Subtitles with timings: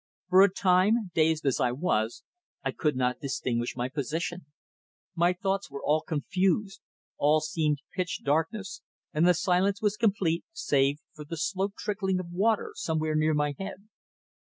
[0.29, 2.23] For a time, dazed as I was,
[2.65, 4.47] I could not distinguish my position.
[5.13, 6.81] My thoughts were all confused;
[7.17, 8.81] all seemed pitch darkness,
[9.13, 13.53] and the silence was complete save for the slow trickling of water somewhere near my
[13.59, 13.89] head.